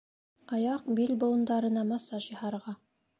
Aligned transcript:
—Аяҡ, 0.57 0.87
бил 0.99 1.13
быуындарына 1.23 1.83
массаж 1.91 2.27
яһарға! 2.31 2.75